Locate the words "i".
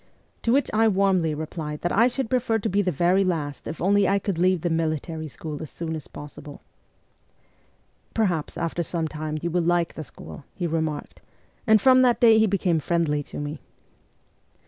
0.73-0.87, 1.91-2.07, 4.07-4.17